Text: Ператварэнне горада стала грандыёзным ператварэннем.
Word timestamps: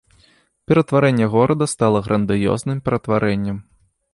Ператварэнне 0.69 1.27
горада 1.35 1.65
стала 1.73 2.01
грандыёзным 2.07 2.77
ператварэннем. 2.89 3.57